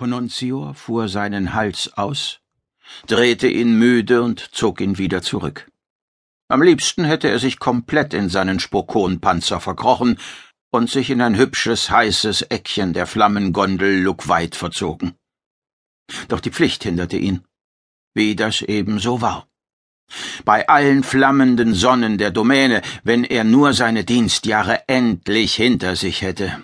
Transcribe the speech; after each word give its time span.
Pononzior 0.00 0.72
fuhr 0.72 1.08
seinen 1.08 1.52
Hals 1.52 1.92
aus, 1.92 2.40
drehte 3.06 3.48
ihn 3.48 3.78
müde 3.78 4.22
und 4.22 4.40
zog 4.40 4.80
ihn 4.80 4.96
wieder 4.96 5.20
zurück. 5.20 5.70
Am 6.48 6.62
liebsten 6.62 7.04
hätte 7.04 7.28
er 7.28 7.38
sich 7.38 7.58
komplett 7.58 8.14
in 8.14 8.30
seinen 8.30 8.60
Spokonpanzer 8.60 9.60
verkrochen 9.60 10.18
und 10.70 10.88
sich 10.88 11.10
in 11.10 11.20
ein 11.20 11.36
hübsches, 11.36 11.90
heißes 11.90 12.40
Eckchen 12.48 12.94
der 12.94 13.06
Flammengondel 13.06 14.00
Luckweit 14.00 14.56
verzogen. 14.56 15.16
Doch 16.28 16.40
die 16.40 16.50
Pflicht 16.50 16.82
hinderte 16.84 17.18
ihn, 17.18 17.44
wie 18.14 18.34
das 18.34 18.62
ebenso 18.62 19.20
war. 19.20 19.48
Bei 20.46 20.66
allen 20.66 21.02
flammenden 21.02 21.74
Sonnen 21.74 22.16
der 22.16 22.30
Domäne, 22.30 22.80
wenn 23.04 23.24
er 23.24 23.44
nur 23.44 23.74
seine 23.74 24.04
Dienstjahre 24.04 24.88
endlich 24.88 25.56
hinter 25.56 25.94
sich 25.94 26.22
hätte. 26.22 26.62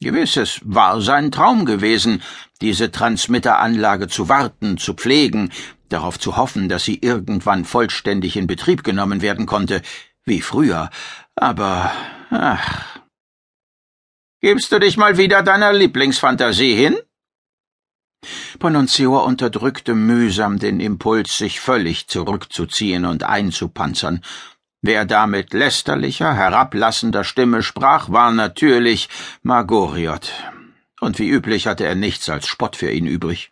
Gewiss, 0.00 0.36
es 0.36 0.60
war 0.64 1.00
sein 1.00 1.30
Traum 1.30 1.64
gewesen, 1.64 2.22
diese 2.60 2.90
Transmitteranlage 2.90 4.08
zu 4.08 4.28
warten, 4.28 4.76
zu 4.76 4.94
pflegen, 4.94 5.50
darauf 5.88 6.18
zu 6.18 6.36
hoffen, 6.36 6.68
dass 6.68 6.84
sie 6.84 6.98
irgendwann 7.00 7.64
vollständig 7.64 8.36
in 8.36 8.46
Betrieb 8.46 8.84
genommen 8.84 9.22
werden 9.22 9.46
konnte, 9.46 9.82
wie 10.24 10.40
früher. 10.40 10.90
Aber 11.36 11.92
ach. 12.30 13.00
Gibst 14.40 14.72
du 14.72 14.78
dich 14.78 14.96
mal 14.96 15.16
wieder 15.16 15.42
deiner 15.42 15.72
Lieblingsfantasie 15.72 16.74
hin? 16.74 16.98
Pononzior 18.58 19.24
unterdrückte 19.24 19.94
mühsam 19.94 20.58
den 20.58 20.80
Impuls, 20.80 21.36
sich 21.36 21.60
völlig 21.60 22.08
zurückzuziehen 22.08 23.04
und 23.04 23.22
einzupanzern, 23.22 24.22
Wer 24.86 25.06
da 25.06 25.26
mit 25.26 25.54
lästerlicher, 25.54 26.34
herablassender 26.34 27.24
Stimme 27.24 27.62
sprach, 27.62 28.10
war 28.10 28.32
natürlich 28.32 29.08
Margoriot, 29.42 30.30
und 31.00 31.18
wie 31.18 31.30
üblich 31.30 31.66
hatte 31.66 31.86
er 31.86 31.94
nichts 31.94 32.28
als 32.28 32.46
Spott 32.46 32.76
für 32.76 32.90
ihn 32.90 33.06
übrig. 33.06 33.50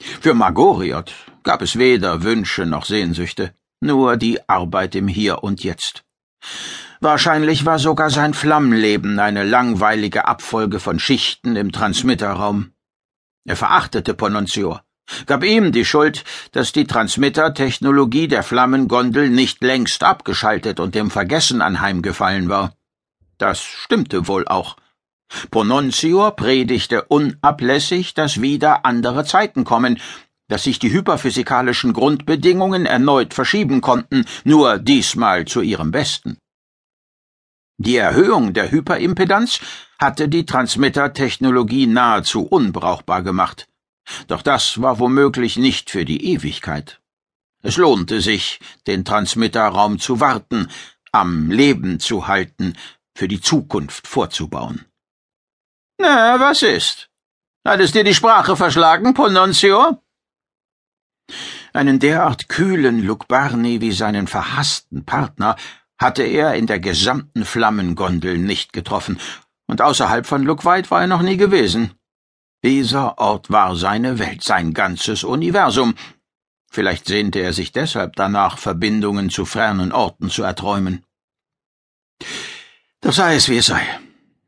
Für 0.00 0.34
Margoriot 0.34 1.14
gab 1.44 1.62
es 1.62 1.78
weder 1.78 2.24
Wünsche 2.24 2.66
noch 2.66 2.84
Sehnsüchte, 2.84 3.54
nur 3.80 4.16
die 4.16 4.48
Arbeit 4.48 4.96
im 4.96 5.06
Hier 5.06 5.44
und 5.44 5.62
Jetzt. 5.62 6.02
Wahrscheinlich 7.00 7.64
war 7.64 7.78
sogar 7.78 8.10
sein 8.10 8.34
Flammenleben 8.34 9.20
eine 9.20 9.44
langweilige 9.44 10.26
Abfolge 10.26 10.80
von 10.80 10.98
Schichten 10.98 11.54
im 11.54 11.70
Transmitterraum. 11.70 12.72
Er 13.44 13.54
verachtete 13.54 14.14
Pononzior, 14.14 14.82
gab 15.26 15.44
ihm 15.44 15.72
die 15.72 15.84
Schuld, 15.84 16.24
dass 16.52 16.72
die 16.72 16.86
Transmittertechnologie 16.86 18.28
der 18.28 18.42
Flammengondel 18.42 19.30
nicht 19.30 19.62
längst 19.62 20.02
abgeschaltet 20.02 20.80
und 20.80 20.94
dem 20.94 21.10
Vergessen 21.10 21.62
anheimgefallen 21.62 22.48
war. 22.48 22.74
Das 23.38 23.62
stimmte 23.62 24.28
wohl 24.28 24.46
auch. 24.48 24.76
Pononzior 25.50 26.36
predigte 26.36 27.02
unablässig, 27.02 28.14
dass 28.14 28.40
wieder 28.40 28.86
andere 28.86 29.24
Zeiten 29.24 29.64
kommen, 29.64 30.00
dass 30.48 30.64
sich 30.64 30.78
die 30.78 30.92
hyperphysikalischen 30.92 31.92
Grundbedingungen 31.92 32.86
erneut 32.86 33.34
verschieben 33.34 33.80
konnten, 33.80 34.24
nur 34.44 34.78
diesmal 34.78 35.44
zu 35.44 35.60
ihrem 35.60 35.90
Besten. 35.90 36.38
Die 37.78 37.96
Erhöhung 37.96 38.54
der 38.54 38.70
Hyperimpedanz 38.70 39.60
hatte 39.98 40.28
die 40.28 40.46
Transmittertechnologie 40.46 41.86
nahezu 41.86 42.42
unbrauchbar 42.46 43.22
gemacht. 43.22 43.66
Doch 44.26 44.42
das 44.42 44.80
war 44.80 44.98
womöglich 44.98 45.56
nicht 45.56 45.90
für 45.90 46.04
die 46.04 46.32
Ewigkeit. 46.32 47.00
Es 47.62 47.76
lohnte 47.76 48.20
sich, 48.20 48.60
den 48.86 49.04
Transmitterraum 49.04 49.98
zu 49.98 50.20
warten, 50.20 50.68
am 51.12 51.50
Leben 51.50 51.98
zu 52.00 52.28
halten, 52.28 52.74
für 53.14 53.28
die 53.28 53.40
Zukunft 53.40 54.06
vorzubauen. 54.06 54.84
Na, 55.98 56.38
was 56.38 56.62
ist? 56.62 57.08
Hat 57.66 57.80
es 57.80 57.92
dir 57.92 58.04
die 58.04 58.14
Sprache 58.14 58.54
verschlagen, 58.56 59.14
Pononcio? 59.14 60.02
Einen 61.72 61.98
derart 61.98 62.48
kühlen 62.48 63.02
Lukbarni 63.02 63.80
wie 63.80 63.92
seinen 63.92 64.28
verhassten 64.28 65.04
Partner 65.04 65.56
hatte 65.98 66.22
er 66.22 66.54
in 66.54 66.66
der 66.66 66.78
gesamten 66.78 67.44
Flammengondel 67.44 68.38
nicht 68.38 68.72
getroffen, 68.72 69.18
und 69.66 69.82
außerhalb 69.82 70.26
von 70.26 70.42
Luckweit 70.42 70.90
war 70.90 71.00
er 71.00 71.06
noch 71.06 71.22
nie 71.22 71.36
gewesen. 71.36 71.94
Dieser 72.66 73.18
Ort 73.18 73.48
war 73.48 73.76
seine 73.76 74.18
Welt, 74.18 74.42
sein 74.42 74.74
ganzes 74.74 75.22
Universum. 75.22 75.94
Vielleicht 76.68 77.06
sehnte 77.06 77.38
er 77.38 77.52
sich 77.52 77.70
deshalb 77.70 78.16
danach, 78.16 78.58
Verbindungen 78.58 79.30
zu 79.30 79.44
fernen 79.44 79.92
Orten 79.92 80.30
zu 80.30 80.42
erträumen. 80.42 81.04
Doch 83.02 83.12
sei 83.12 83.36
es 83.36 83.48
wie 83.48 83.58
es 83.58 83.66
sei. 83.66 83.86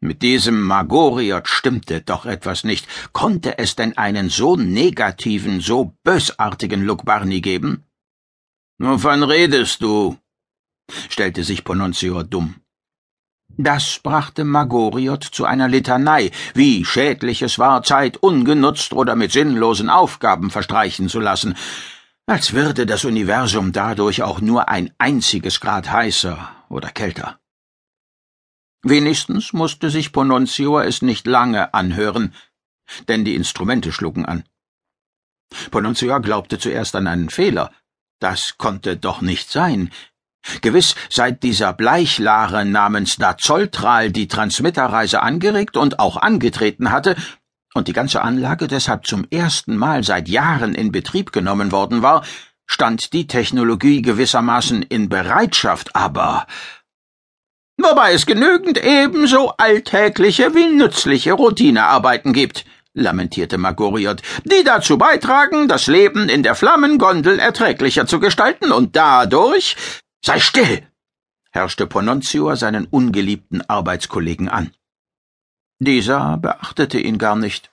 Mit 0.01 0.23
diesem 0.23 0.61
Magoriot 0.63 1.47
stimmte 1.47 2.01
doch 2.01 2.27
etwas 2.27 2.65
nicht. 2.65 2.89
Konnte 3.13 3.57
es 3.57 3.77
denn 3.77 3.97
einen 3.97 4.31
so 4.31 4.57
negativen, 4.57 5.61
so 5.61 5.95
bösartigen 6.03 6.83
Lukbarni 6.83 7.41
geben? 7.41 7.85
Wovon 8.79 9.23
redest 9.23 9.81
du? 9.81 10.19
stellte 11.09 11.45
sich 11.45 11.63
Pononzior 11.63 12.25
dumm. 12.25 12.57
Das 13.61 13.99
brachte 13.99 14.45
Magoriot 14.45 15.25
zu 15.25 15.45
einer 15.45 15.67
Litanei, 15.67 16.31
wie 16.55 16.85
schädlich 16.85 17.43
es 17.43 17.59
war, 17.59 17.83
Zeit 17.83 18.17
ungenutzt 18.17 18.93
oder 18.93 19.17
mit 19.17 19.33
sinnlosen 19.33 19.91
Aufgaben 19.91 20.51
verstreichen 20.51 21.09
zu 21.09 21.19
lassen, 21.19 21.57
als 22.27 22.53
würde 22.53 22.87
das 22.87 23.05
Universum 23.05 23.73
dadurch 23.73 24.23
auch 24.23 24.41
nur 24.41 24.69
ein 24.69 24.95
einziges 24.99 25.59
Grad 25.59 25.91
heißer 25.91 26.49
oder 26.69 26.91
kälter. 26.91 27.41
Wenigstens 28.83 29.53
musste 29.53 29.91
sich 29.91 30.13
Pononzior 30.13 30.85
es 30.85 31.03
nicht 31.03 31.27
lange 31.27 31.75
anhören, 31.75 32.35
denn 33.09 33.25
die 33.25 33.35
Instrumente 33.35 33.91
schlugen 33.91 34.25
an. 34.25 34.45
Pononzior 35.73 36.21
glaubte 36.21 36.61
zuerst 36.61 36.95
an 36.95 37.09
einen 37.09 37.29
Fehler. 37.29 37.73
Das 38.21 38.57
konnte 38.57 38.97
doch 38.97 39.21
nicht 39.21 39.51
sein. 39.51 39.91
Gewiss, 40.63 40.95
seit 41.11 41.43
dieser 41.43 41.73
Bleichlare 41.73 42.65
namens 42.65 43.17
Dazoltral 43.17 44.11
die 44.11 44.29
Transmitterreise 44.29 45.23
angeregt 45.23 45.77
und 45.77 45.99
auch 45.99 46.17
angetreten 46.17 46.91
hatte 46.91 47.17
und 47.75 47.89
die 47.89 47.93
ganze 47.93 48.23
Anlage 48.23 48.67
deshalb 48.67 49.07
zum 49.07 49.27
ersten 49.31 49.77
Mal 49.77 50.05
seit 50.05 50.29
Jahren 50.29 50.75
in 50.75 50.93
Betrieb 50.93 51.33
genommen 51.33 51.73
worden 51.73 52.03
war, 52.03 52.25
stand 52.67 53.13
die 53.13 53.27
Technologie 53.27 54.03
gewissermaßen 54.03 54.83
in 54.83 55.09
Bereitschaft, 55.09 55.97
aber 55.97 56.47
wobei 57.77 58.13
es 58.13 58.27
genügend 58.27 58.83
ebenso 58.83 59.55
alltägliche 59.57 60.55
wie 60.55 60.67
nützliche 60.67 61.33
Routinearbeiten 61.33 62.33
gibt, 62.33 62.65
lamentierte 62.95 63.59
Magoriot, 63.59 64.23
die 64.45 64.65
dazu 64.65 64.99
beitragen, 64.99 65.69
das 65.69 65.87
Leben 65.87 66.29
in 66.29 66.43
der 66.43 66.55
Flammengondel 66.55 67.39
erträglicher 67.39 68.07
zu 68.07 68.21
gestalten 68.21 68.73
und 68.73 68.97
dadurch 68.97 69.77
Sei 70.25 70.41
still! 70.41 70.83
herrschte 71.51 71.87
Pononzior 71.87 72.57
seinen 72.57 72.87
ungeliebten 72.87 73.63
Arbeitskollegen 73.69 74.49
an. 74.49 74.71
Dieser 75.81 76.37
beachtete 76.37 76.99
ihn 76.99 77.19
gar 77.19 77.37
nicht, 77.37 77.71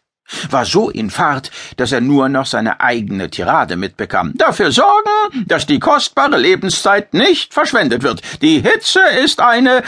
war 0.50 0.66
so 0.66 0.90
in 0.90 1.10
Fahrt, 1.10 1.52
dass 1.78 1.92
er 1.92 2.02
nur 2.02 2.30
noch 2.30 2.46
seine 2.46 2.80
eigene 2.80 3.30
Tirade 3.30 3.76
mitbekam. 3.76 4.34
Dafür 4.36 4.72
sorgen, 4.72 5.46
dass 5.48 5.66
die 5.66 5.80
kostbare 5.80 6.38
Lebenszeit 6.38 7.14
nicht 7.14 7.54
verschwendet 7.54 8.04
wird. 8.04 8.22
Die 8.42 8.62
Hitze 8.62 9.02
ist 9.24 9.40
eine. 9.40 9.84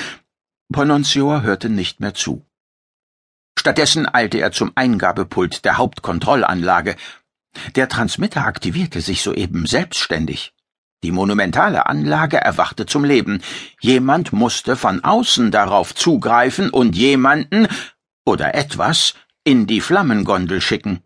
Pononzior 0.72 1.41
hörte 1.44 1.69
nicht 1.69 2.00
mehr 2.00 2.13
zu. 2.13 2.46
Stattdessen 3.57 4.07
eilte 4.07 4.40
er 4.40 4.51
zum 4.51 4.72
Eingabepult 4.75 5.66
der 5.66 5.78
Hauptkontrollanlage. 5.78 6.96
Der 7.75 7.90
Transmitter 7.90 8.46
aktivierte 8.46 9.01
sich 9.01 9.23
soeben 9.23 9.66
selbstständig. 9.66 10.53
Die 11.03 11.12
monumentale 11.12 11.85
Anlage 11.85 12.38
erwachte 12.38 12.85
zum 12.85 13.03
Leben. 13.03 13.41
Jemand 13.80 14.34
musste 14.34 14.75
von 14.75 15.03
außen 15.03 15.52
darauf 15.52 15.94
zugreifen 15.94 16.69
und 16.69 16.96
jemanden 16.96 17.68
oder 18.25 18.56
etwas 18.56 19.13
in 19.44 19.68
die 19.68 19.81
Flammengondel 19.81 20.59
schicken. 20.59 21.03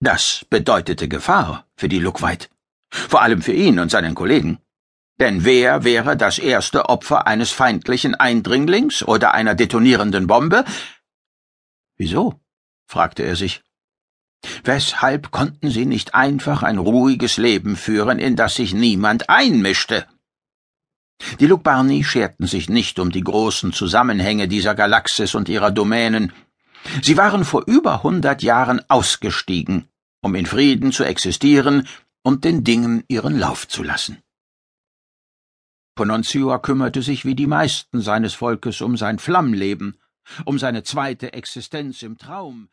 Das 0.00 0.44
bedeutete 0.50 1.08
Gefahr 1.08 1.66
für 1.74 1.88
die 1.88 2.00
Luckweit. 2.00 2.50
Vor 2.90 3.22
allem 3.22 3.40
für 3.40 3.52
ihn 3.52 3.78
und 3.78 3.90
seinen 3.90 4.14
Kollegen. 4.14 4.58
Denn 5.18 5.44
wer 5.44 5.84
wäre 5.84 6.16
das 6.16 6.38
erste 6.38 6.88
Opfer 6.88 7.26
eines 7.26 7.50
feindlichen 7.50 8.14
Eindringlings 8.14 9.02
oder 9.02 9.32
einer 9.34 9.54
detonierenden 9.54 10.26
Bombe? 10.26 10.64
Wieso? 11.96 12.40
fragte 12.86 13.22
er 13.22 13.36
sich. 13.36 13.62
Weshalb 14.64 15.30
konnten 15.30 15.70
sie 15.70 15.86
nicht 15.86 16.14
einfach 16.14 16.62
ein 16.62 16.78
ruhiges 16.78 17.36
Leben 17.36 17.76
führen, 17.76 18.18
in 18.18 18.36
das 18.36 18.56
sich 18.56 18.74
niemand 18.74 19.28
einmischte? 19.28 20.06
Die 21.40 21.46
Lukbarni 21.46 22.02
scherten 22.02 22.46
sich 22.46 22.68
nicht 22.68 22.98
um 22.98 23.10
die 23.10 23.22
großen 23.22 23.72
Zusammenhänge 23.72 24.48
dieser 24.48 24.74
Galaxis 24.74 25.34
und 25.34 25.48
ihrer 25.48 25.70
Domänen. 25.70 26.32
Sie 27.00 27.16
waren 27.16 27.44
vor 27.44 27.62
über 27.66 28.02
hundert 28.02 28.42
Jahren 28.42 28.80
ausgestiegen, 28.88 29.88
um 30.20 30.34
in 30.34 30.46
Frieden 30.46 30.90
zu 30.90 31.04
existieren 31.04 31.86
und 32.22 32.44
den 32.44 32.64
Dingen 32.64 33.04
ihren 33.08 33.38
Lauf 33.38 33.68
zu 33.68 33.82
lassen. 33.82 34.18
Pononzior 35.94 36.62
kümmerte 36.62 37.02
sich 37.02 37.24
wie 37.24 37.34
die 37.34 37.46
meisten 37.46 38.00
seines 38.00 38.34
Volkes 38.34 38.80
um 38.80 38.96
sein 38.96 39.18
Flammleben, 39.18 39.98
um 40.44 40.58
seine 40.58 40.82
zweite 40.82 41.32
Existenz 41.34 42.02
im 42.02 42.16
Traum, 42.16 42.68